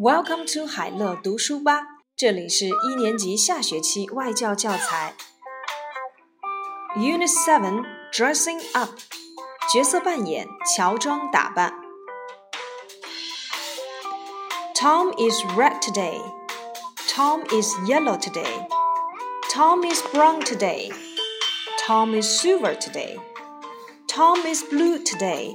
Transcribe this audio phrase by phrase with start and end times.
[0.00, 1.82] Welcome to 海乐读书吧，
[2.16, 5.14] 这里是一年级下学期外教教材。
[6.96, 8.90] Unit Seven Dressing Up，
[9.72, 11.72] 角色扮演，乔装打扮。
[14.74, 16.20] Tom is red today.
[17.08, 18.68] Tom is yellow today.
[19.50, 20.92] Tom is brown today.
[21.86, 23.18] Tom is silver today.
[24.06, 25.54] Tom is blue today.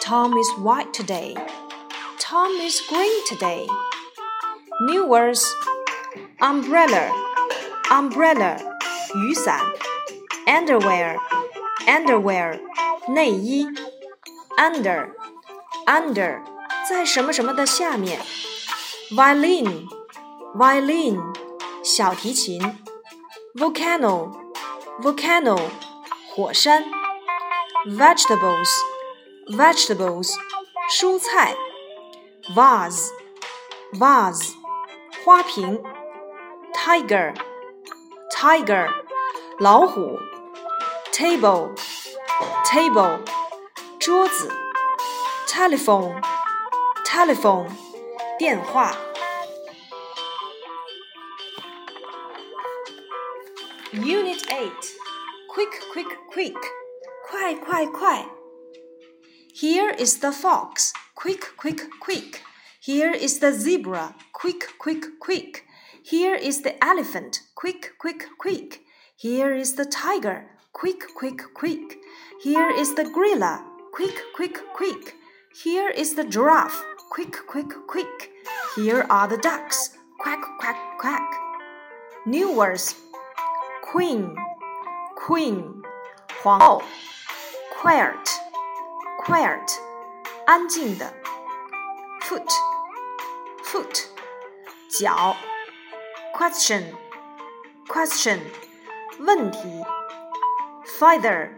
[0.00, 1.36] Tom is white today.
[2.26, 3.66] Tom is green today.
[4.80, 5.54] New words
[6.40, 7.10] umbrella,
[7.90, 8.58] umbrella,
[9.14, 9.60] 雨伞
[10.46, 11.16] underwear,
[11.86, 12.60] underwear,
[13.08, 13.66] 内衣
[14.58, 15.10] under,
[15.86, 16.42] under,
[16.88, 18.20] 在什么什么的下面
[19.10, 19.86] violin,
[20.56, 21.20] violin,
[21.84, 22.60] 小提琴
[23.54, 24.32] volcano,
[25.00, 25.60] volcano,
[26.34, 26.84] 火山
[27.86, 28.70] vegetables,
[29.48, 30.34] vegetables,
[30.90, 31.54] 蔬菜
[32.54, 33.10] vase
[33.92, 34.54] vase
[35.24, 35.82] 花瓶，
[36.74, 37.34] tiger
[38.30, 38.88] tiger
[39.58, 40.18] 老虎，
[41.12, 41.74] table
[42.64, 43.20] table
[44.00, 44.50] 桌子，
[45.46, 46.20] telephone
[47.04, 47.68] telephone
[48.38, 48.96] 电话。
[53.92, 54.70] Unit 8
[55.54, 56.56] Quick quick quick
[57.28, 58.26] 快快快
[59.54, 60.92] Here is the fox
[61.26, 62.42] quick, quick, quick.
[62.80, 65.64] Here is the zebra, quick, quick, quick.
[66.02, 68.80] Here is the elephant, quick, quick, quick.
[69.16, 71.98] Here is the tiger, quick, quick, quick.
[72.42, 75.14] Here is the gorilla, quick, quick, quick.
[75.62, 78.30] Here is the giraffe, quick, quick, quick.
[78.74, 81.28] Here are the ducks, quack, quack, quack.
[82.26, 82.94] New words
[83.92, 84.34] queen,
[85.14, 85.82] queen,
[86.42, 86.82] 皇后
[87.78, 88.16] quiet,
[89.24, 89.78] quiet.
[90.46, 91.12] 安静的
[92.26, 92.48] ，foot
[93.64, 94.06] foot
[94.88, 95.36] 脚，
[96.34, 96.84] question
[97.88, 98.40] question
[99.18, 99.84] 问题，
[100.84, 101.50] feather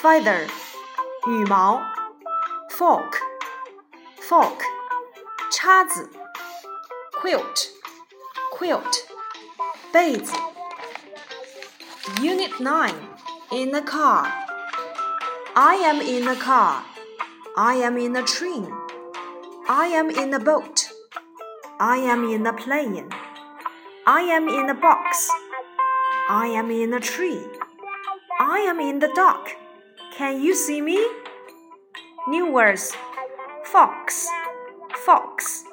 [0.00, 0.48] feather
[1.26, 1.80] 羽毛，
[2.70, 3.18] fork
[4.20, 4.58] fork
[5.50, 6.10] 叉子，
[7.20, 7.68] quilt
[8.52, 9.04] quilt
[9.92, 10.32] 被子，
[12.20, 12.94] Unit Nine
[13.50, 14.26] in the car
[15.54, 16.82] I am in the car
[17.56, 18.70] I am in a train.
[19.70, 20.88] I am in a boat.
[21.78, 23.10] I am in a plane.
[24.06, 25.28] I am in a box.
[26.28, 27.46] I am in a tree.
[28.38, 29.56] I am in the dark.
[30.16, 31.04] Can you see me?
[32.28, 32.96] New words
[33.72, 34.28] fox,
[35.04, 35.64] fox,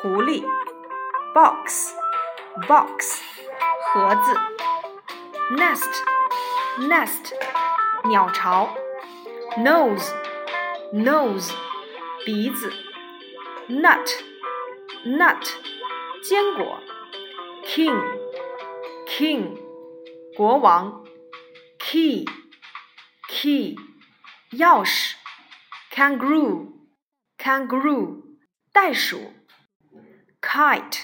[0.00, 0.44] 狐狸
[1.34, 1.92] box,
[2.66, 3.20] box,
[3.92, 4.34] 盒子
[5.56, 5.90] nest,
[6.88, 7.34] nest,
[8.08, 8.68] 鸟巢
[9.58, 10.10] nose
[10.92, 11.52] nose
[12.24, 12.72] 鼻子
[13.69, 14.09] ，nut
[15.05, 15.53] nut
[16.21, 16.81] 坚果
[17.63, 17.97] ，king
[19.07, 19.57] king
[20.35, 21.05] 国王
[21.79, 22.25] ，key
[23.29, 23.77] key
[24.51, 25.13] 钥匙
[25.93, 26.73] ，kangaroo
[27.37, 28.23] kangaroo
[28.73, 29.33] 袋鼠
[30.41, 31.03] ，kite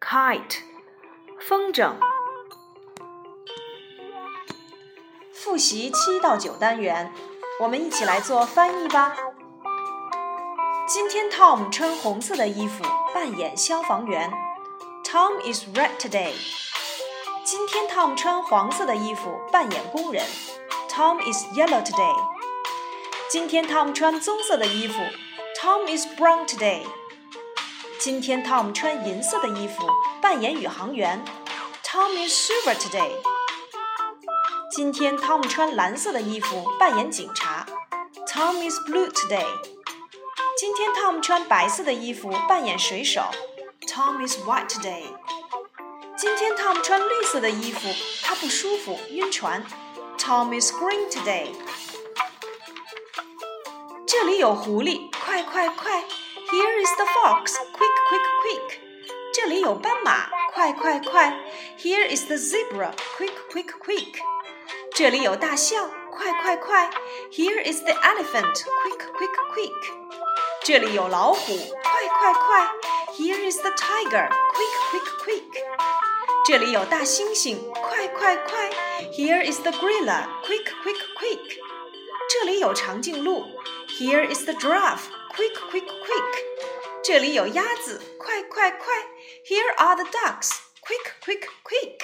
[0.00, 0.58] kite
[1.38, 1.94] 风筝。
[5.32, 7.12] 复习七到九单元。
[7.60, 9.14] 我们一起来做翻译吧。
[10.87, 14.31] 今天 Tom 穿红色的衣服，扮演消防员。
[15.03, 16.33] Tom is red today。
[17.43, 20.25] 今天 Tom 穿黄色的衣服，扮演工人。
[20.89, 22.15] Tom is yellow today。
[23.29, 24.99] 今天 Tom 穿棕色的衣服。
[25.61, 26.83] Tom is brown today。
[27.99, 29.87] 今天 Tom 穿银色的衣服，
[30.21, 31.23] 扮演宇航员。
[31.83, 33.11] Tom is silver today。
[34.71, 37.65] 今天汤姆穿蓝色的衣服扮演警察。
[38.27, 39.45] Tom is blue today。
[40.57, 43.21] 今天汤姆穿白色的衣服扮演水手。
[43.87, 45.03] Tom is white today。
[46.17, 47.87] 今天汤姆穿绿色的衣服，
[48.23, 49.65] 他不舒服，晕船。
[50.17, 51.47] Tom is green today。
[54.05, 56.03] 这里有狐狸，快快快！
[56.51, 58.79] Here is the fox, quick quick quick。
[59.33, 61.39] 这里有斑马，快快快！
[61.77, 64.19] Here is the zebra, quick quick quick。
[64.93, 66.89] 这里有大象，快快快！
[67.31, 69.71] Here is the elephant, quick, quick, quick！
[70.63, 72.67] 这里有老虎，快快快！
[73.13, 75.43] Here is the tiger, quick, quick, quick！
[76.45, 78.69] 这里有大猩猩，快快快！
[79.11, 81.57] Here is the gorilla, quick, quick, quick！
[82.29, 83.45] 这里有长颈鹿，
[83.87, 85.05] Here is the giraffe,
[85.35, 86.43] quick, quick, quick！
[87.03, 88.93] 这里有鸭子，快快快！
[89.45, 90.51] Here are the ducks,
[90.81, 91.99] quick, quick, quick！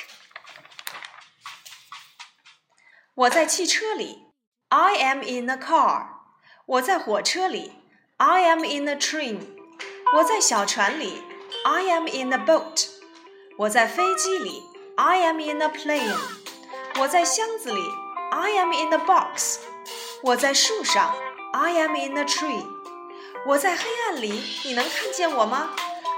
[3.13, 4.25] 我在汽车里，
[4.69, 6.07] I am in a car。
[6.65, 7.73] 我在火车里
[8.19, 9.37] ，I am in a train。
[10.15, 11.21] 我在小船里，
[11.65, 12.87] I am in a boat。
[13.57, 14.63] 我在飞机里，
[14.95, 16.15] I am in a plane。
[16.99, 17.81] 我在箱子里，
[18.31, 19.59] I am in a box。
[20.21, 21.15] 我在树上，
[21.53, 22.65] I am in a tree。
[23.45, 25.69] 我在黑暗里，你能看见我吗？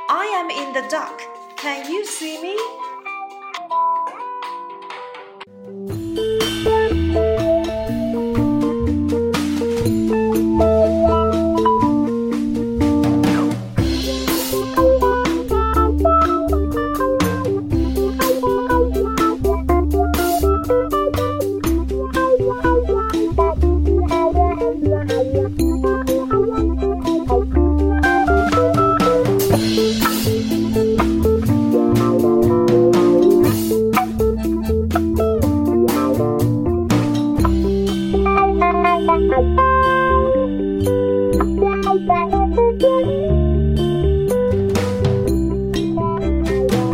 [0.07, 1.19] I am in the dark.
[1.57, 2.55] Can you see me?